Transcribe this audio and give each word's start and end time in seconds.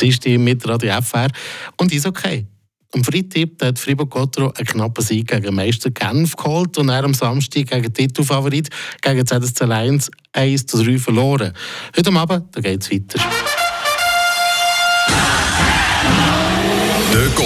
Dienstag 0.00 0.38
mit 0.38 0.66
Radio 0.68 1.00
FR 1.00 1.28
und 1.76 1.92
ist 1.92 2.06
okay. 2.06 2.46
Am 2.94 3.04
Freitag 3.04 3.50
hat 3.60 3.78
Fribourg 3.78 4.10
Gotro 4.10 4.50
einen 4.56 4.66
knappen 4.66 5.04
Sieg 5.04 5.28
gegen 5.28 5.54
Meister 5.54 5.90
Genf 5.90 6.36
geholt 6.36 6.78
und 6.78 6.88
er 6.88 7.04
am 7.04 7.12
Samstag 7.12 7.66
gegen 7.66 7.92
Titelfavorit 7.92 8.70
gegen 9.02 9.26
ZSC 9.26 9.64
Lions 9.64 10.10
1 10.32 10.66
zu 10.66 10.82
3 10.82 10.98
verloren. 10.98 11.52
Heute 11.96 12.12
Abend 12.12 12.52
geht 12.54 12.82
es 12.82 12.90
weiter. 12.90 13.47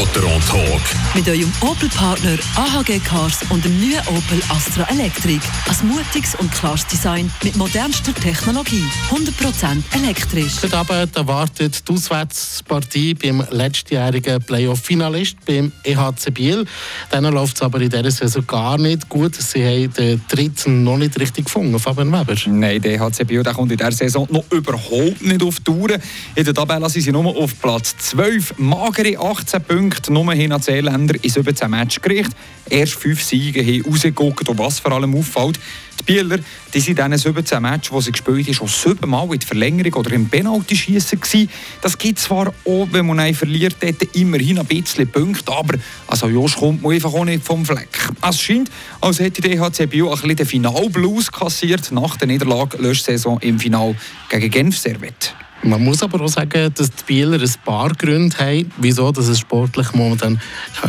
Der 0.03 0.09
Gotteron 0.09 0.41
Talk. 0.49 0.81
Mit 1.15 1.29
eurem 1.29 1.53
Opel-Partner 1.61 2.37
AHG 2.57 2.99
Cars 3.05 3.41
und 3.51 3.65
dem 3.65 3.79
neuen 3.79 4.01
Opel 4.09 4.41
Astra 4.49 4.85
Electric. 4.91 5.41
Ein 5.69 5.89
mutiges 5.89 6.35
und 6.35 6.51
klares 6.51 6.87
Design 6.87 7.31
mit 7.45 7.55
modernster 7.57 8.13
Technologie. 8.15 8.83
100% 9.11 9.83
elektrisch. 9.93 10.55
Heute 10.63 10.77
Abend 10.77 11.17
erwartet 11.17 11.89
die 11.89 11.93
Auswärtspartie 11.93 13.15
beim 13.15 13.45
letztjährigen 13.51 14.43
Playoff-Finalist 14.43 15.37
beim 15.47 15.71
EHC 15.85 16.31
Biel. 16.33 16.65
Dann 17.11 17.25
läuft 17.25 17.57
es 17.57 17.63
aber 17.63 17.81
in 17.81 17.91
dieser 17.91 18.11
Saison 18.11 18.45
gar 18.47 18.79
nicht 18.79 19.09
gut. 19.09 19.37
Sie 19.37 19.65
haben 19.65 19.93
den 19.93 20.21
dritten 20.29 20.83
noch 20.83 20.97
nicht 20.97 21.21
richtig 21.21 21.45
gefunden, 21.45 21.79
Fabian 21.79 22.11
Weber. 22.11 22.35
Nein, 22.47 22.81
der 22.83 23.01
EHC 23.01 23.25
Biel 23.25 23.43
der 23.43 23.55
kommt 23.55 23.71
in 23.71 23.79
dieser 23.79 23.93
Saison 23.93 24.27
noch 24.31 24.51
überhaupt 24.51 25.23
nicht 25.23 25.43
auf 25.43 25.57
die 25.59 25.65
Tour. 25.65 25.91
In 26.35 26.45
der 26.45 26.55
Tabelle 26.55 26.89
sind 26.89 27.03
sie 27.03 27.13
nur 27.13 27.37
auf 27.37 27.61
Platz 27.61 27.95
12. 27.99 28.55
Magere 28.59 29.19
18 29.19 29.63
Punkte, 29.63 29.92
nur 30.11 30.33
hin 30.33 30.53
als 30.53 30.69
Elender 30.69 31.15
in 31.23 31.31
17 31.31 31.71
Matches 31.71 32.03
gerichtet. 32.03 32.37
Erst 32.69 32.95
5 32.95 33.23
Siege 33.23 33.61
haben 33.61 33.93
rausgeguckt 33.93 34.49
und 34.49 34.59
was 34.59 34.81
vor 34.81 34.93
allem 34.93 35.15
auffällt, 35.15 35.59
die 36.01 36.05
Bieler 36.05 36.39
die 36.75 36.81
sind 36.81 36.99
in 36.99 37.11
diesen 37.11 37.35
17 37.35 37.61
Matches, 37.61 37.93
die 37.95 38.01
sie 38.01 38.13
gespielt 38.13 38.47
haben, 38.47 38.55
schon 38.55 38.69
siebenmal 38.69 39.25
in 39.33 39.39
der 39.39 39.47
Verlängerung 39.47 39.95
oder 39.95 40.13
im 40.13 40.29
Penalty-Schießen 40.29 41.21
gewesen. 41.21 41.51
Das 41.83 41.99
gibt 41.99 42.19
zwar 42.19 42.49
auch, 42.65 42.89
wenn 42.93 43.07
man 43.07 43.21
einen 43.21 43.35
verliert, 43.35 43.77
immerhin 44.15 44.59
ein 44.59 44.67
bisschen 44.67 45.07
Punkte, 45.09 45.53
aber 45.53 45.79
also 46.07 46.29
Josh 46.29 46.57
kommt 46.57 46.83
man 46.83 46.93
einfach 46.93 47.13
auch 47.13 47.25
nicht 47.25 47.45
vom 47.45 47.67
Fleck. 47.67 48.09
Es 48.27 48.41
scheint, 48.41 48.71
als 49.01 49.19
hätte 49.19 49.43
die 49.43 49.53
EHC 49.53 49.87
Bio 49.87 50.09
ein 50.09 50.15
bisschen 50.15 50.37
den 50.37 50.47
Finalblues 50.47 51.31
kassiert 51.31 51.93
nach 51.93 52.17
der 52.17 52.29
Niederlage 52.29 52.79
Löschsaison 52.79 53.39
im 53.41 53.59
Final 53.59 53.95
gegen 54.31 54.51
Genf 54.51 54.79
Servet. 54.79 55.35
Man 55.65 55.85
muss 55.85 56.03
aber 56.03 56.21
auch 56.21 56.29
sagen, 56.29 56.73
dass 56.75 56.91
die 56.91 57.05
Bieler 57.07 57.41
ein 57.41 57.55
paar 57.65 57.91
Gründe 57.95 58.37
haben, 58.37 58.73
wieso 58.79 59.11
es 59.11 59.39
sportlich 59.39 59.93
momentan 59.93 60.41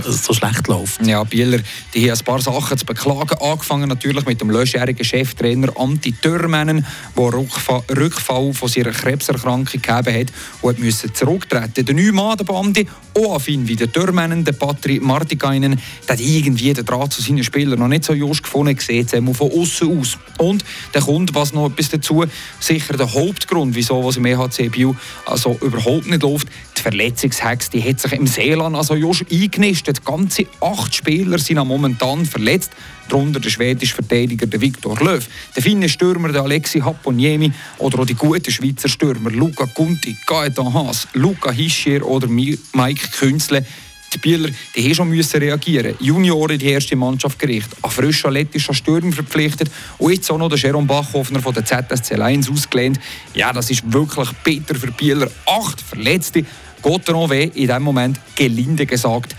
so 0.04 0.34
schlecht 0.34 0.68
läuft. 0.68 1.06
Ja, 1.06 1.24
Bieler 1.24 1.60
die 1.94 2.10
haben 2.10 2.18
ein 2.18 2.26
paar 2.26 2.42
Sachen 2.42 2.76
zu 2.76 2.84
beklagen. 2.84 3.38
Angefangen 3.40 3.88
natürlich 3.88 4.26
mit 4.26 4.42
dem 4.42 4.50
löschjährigen 4.50 5.06
Cheftrainer 5.06 5.72
Anti 5.78 6.12
Törmänen, 6.14 6.88
der 7.16 7.34
Rückfall 7.96 8.54
von 8.54 8.68
seiner 8.68 8.90
Krebserkrankung 8.90 9.80
gegeben 9.80 10.20
hat 10.20 10.34
und 10.62 10.80
musste 10.80 11.14
zurücktreten. 11.14 11.86
Der 11.86 11.94
neue 11.94 12.12
Mann 12.12 12.38
der 12.38 12.46
Bande, 12.46 12.86
auch 13.16 13.36
affin 13.36 13.68
wie 13.68 13.76
der 13.76 13.92
Törmänen, 13.92 14.44
der 14.44 14.54
Patri 14.54 15.00
Martikainen, 15.00 15.80
der 16.08 16.16
hat 16.16 16.20
irgendwie 16.20 16.74
den 16.74 16.84
Draht 16.84 17.14
zu 17.14 17.22
seinen 17.22 17.44
Spielern 17.44 17.78
noch 17.78 17.88
nicht 17.88 18.06
so 18.06 18.14
just 18.14 18.42
gefunden, 18.42 18.76
sieht 18.80 19.12
von 19.12 19.52
außen 19.52 20.00
aus. 20.00 20.18
Und 20.40 20.66
der 20.96 21.02
kommt, 21.02 21.36
was 21.36 21.54
noch 21.54 21.70
etwas 21.70 21.90
dazu, 21.90 22.26
sicher 22.60 22.98
der 22.98 23.14
Hauptgrund, 23.14 23.76
wieso 23.76 24.04
was 24.04 24.18
im 24.18 24.26
EHC 24.26 24.63
Biel 24.70 24.96
also 25.26 25.58
überhaupt 25.62 26.08
nicht 26.08 26.24
läuft. 26.24 26.48
Die 26.78 26.82
Verletzungshex 26.82 27.70
die 27.70 27.82
hat 27.84 28.00
sich 28.00 28.14
im 28.14 28.28
Seeland 28.28 28.76
also 28.76 28.96
just 28.96 29.26
eingenistet. 29.32 30.04
Ganze 30.04 30.46
acht 30.60 30.94
Spieler 30.94 31.38
sind 31.38 31.58
momentan 31.66 32.26
verletzt. 32.26 32.72
Darunter 33.10 33.40
der 33.40 33.50
schwedische 33.50 33.96
Verteidiger 33.96 34.48
Viktor 34.60 34.98
Löw, 35.00 35.28
der 35.56 35.62
finnische 35.64 35.96
Stürmer 35.96 36.30
der 36.30 36.44
Alexi 36.44 36.80
Happoniemi 36.80 37.52
oder 37.78 38.00
auch 38.00 38.06
die 38.06 38.16
guten 38.16 38.50
Schweizer 38.50 38.88
Stürmer 38.88 39.30
Luca 39.30 39.66
Kunti, 39.66 40.16
Gaetan 40.26 40.74
Haas, 40.74 41.08
Luca 41.14 41.52
Hischier 41.52 42.06
oder 42.06 42.28
Mike 42.28 43.08
Künzle 43.18 43.66
die 44.14 44.18
Bieler 44.20 44.50
die 44.76 44.84
haben 44.84 44.96
schon 44.96 45.10
müssen 45.10 45.40
reagieren. 45.40 45.96
Junioren 46.00 46.58
die 46.58 46.68
erste 46.68 46.96
Mannschaft 46.96 47.40
gerichtet, 47.40 47.78
an 47.82 47.92
frisch 47.92 48.26
athletischer 48.26 48.74
Stürmer 48.74 49.12
verpflichtet 49.12 49.70
und 49.98 50.12
jetzt 50.12 50.32
auch 50.32 50.38
noch 50.38 50.50
der 50.50 50.58
Jerome 50.58 50.88
Bachhoffner 50.88 51.42
von 51.42 51.54
der 51.54 51.66
ZSC 51.66 52.16
Lions 52.16 52.50
ausgelehnt. 52.50 53.00
Ja, 53.34 53.52
das 53.52 53.70
ist 53.70 53.92
wirklich 53.92 54.30
bitter 54.44 54.76
für 54.76 54.92
Bieler. 54.92 55.30
Acht 55.46 55.82
Verletzte. 55.82 56.46
Gott 56.82 57.08
weh, 57.08 57.50
in 57.54 57.68
dem 57.68 57.84
Moment 57.84 58.20
gelinde 58.36 58.86
gesagt 58.86 59.36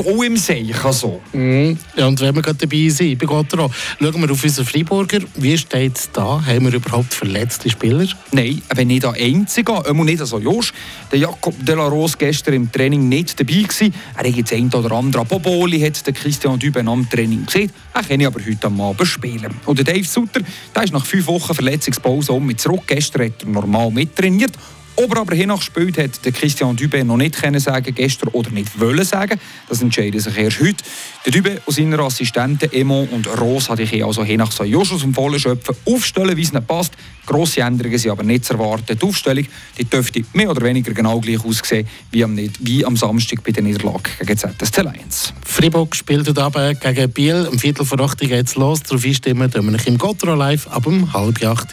im 0.00 0.36
Seichen 0.36 0.92
so. 0.92 1.20
Mm. 1.32 1.72
Ja, 1.96 2.06
und 2.06 2.20
wenn 2.20 2.34
wir 2.34 2.42
gerade 2.42 2.58
dabei 2.58 2.88
sind, 2.88 3.18
bei 3.18 3.26
Gottero, 3.26 3.70
schauen 3.98 4.20
wir 4.20 4.30
auf 4.30 4.42
unseren 4.42 4.64
Freiburger. 4.64 5.20
Wie 5.34 5.56
steht 5.56 5.96
es 5.96 6.10
da? 6.12 6.44
Haben 6.44 6.66
wir 6.66 6.74
überhaupt 6.74 7.12
verletzte 7.12 7.68
Spieler? 7.70 8.06
Nein, 8.32 8.62
aber 8.68 8.84
nicht 8.84 9.02
der 9.02 9.12
Einzige. 9.12 9.82
Immer 9.88 10.04
nicht 10.04 10.24
so 10.24 10.38
Josh. 10.38 10.72
Der 11.10 11.18
Jakob 11.18 11.54
De 11.64 11.74
La 11.74 11.86
Rose 11.86 12.16
gestern 12.18 12.54
im 12.54 12.72
Training 12.72 13.08
nicht 13.08 13.38
dabei 13.38 13.62
gewesen. 13.62 13.94
Er 14.16 14.28
hat 14.28 14.36
jetzt 14.36 14.52
ein 14.52 14.72
oder 14.72 14.92
andere 14.92 15.24
Boboli 15.24 15.80
hat 15.80 16.06
der 16.06 16.14
Christian 16.14 16.58
Düben 16.58 16.88
am 16.88 17.08
Training 17.08 17.46
gesehen. 17.46 17.70
Er 17.94 18.02
kann 18.02 18.24
aber 18.24 18.40
heute 18.44 18.66
Abend 18.66 19.06
spielen. 19.06 19.54
Und 19.66 19.78
der 19.78 19.84
Dave 19.84 20.04
Sutter, 20.04 20.40
der 20.74 20.84
ist 20.84 20.92
nach 20.92 21.04
fünf 21.04 21.26
Wochen 21.26 21.54
Verletzungspause 21.54 22.32
um 22.32 22.46
mit 22.46 22.60
zurück. 22.60 22.82
Gestern 22.86 23.26
hat 23.26 23.42
er 23.42 23.48
normal 23.48 23.90
mittrainiert 23.90 24.52
ob 24.96 25.14
er 25.14 25.20
aber 25.20 25.34
hiernach 25.34 25.58
gespielt 25.58 25.98
hat, 25.98 26.24
der 26.24 26.32
Christian 26.32 26.76
Dubé 26.76 27.04
noch 27.04 27.16
nicht 27.16 27.40
können 27.40 27.60
sagen 27.60 27.94
gestern 27.94 28.28
oder 28.30 28.50
nicht 28.50 28.78
wollen 28.78 29.04
sagen. 29.04 29.40
Das 29.68 29.82
entscheidet 29.82 30.22
sich 30.22 30.36
erst 30.36 30.60
heute. 30.60 30.84
Der 31.24 31.32
Dubé 31.32 31.60
und 31.64 31.74
seine 31.74 31.98
Assistenten 31.98 32.72
Emo 32.72 33.08
und 33.10 33.26
Rose 33.40 33.68
hatte 33.68 33.82
ich 33.82 34.04
also 34.04 34.24
hiernach 34.24 34.52
so 34.52 34.64
Josch 34.64 34.92
aus 34.92 35.04
vollen 35.14 35.38
Schöpfen 35.38 35.74
aufstellen, 35.86 36.36
wie 36.36 36.42
es 36.42 36.52
nicht 36.52 36.66
passt. 36.66 36.92
Grosse 37.26 37.60
Änderungen 37.60 37.98
sind 37.98 38.10
aber 38.10 38.22
nicht 38.22 38.44
zu 38.44 38.54
erwarten. 38.54 38.98
Die 38.98 39.06
Aufstellung 39.06 39.46
die 39.78 39.84
dürfte 39.84 40.22
mehr 40.32 40.50
oder 40.50 40.62
weniger 40.62 40.92
genau 40.92 41.20
gleich 41.20 41.44
aussehen 41.44 41.86
wie 42.10 42.24
am, 42.24 42.36
wie 42.36 42.84
am 42.84 42.96
Samstag 42.96 43.42
bei 43.44 43.52
der 43.52 43.62
Niederlage 43.62 44.10
gegen 44.18 44.36
ZSC 44.36 44.82
Lions. 44.82 45.32
Fribourg 45.46 45.94
spielt 45.94 46.28
heute 46.28 46.42
Abend 46.42 46.80
gegen 46.80 47.10
Biel. 47.12 47.46
Am 47.50 47.58
Viertel 47.58 47.86
vor 47.86 48.00
8 48.00 48.18
geht 48.18 48.46
es 48.46 48.56
los. 48.56 48.82
Darauf 48.82 49.04
einstimmen 49.04 49.52
wir 49.52 49.86
im 49.86 49.98
Gotro 49.98 50.34
live 50.34 50.66
ab 50.68 50.86
um 50.86 51.12
halb 51.12 51.42
acht. 51.44 51.68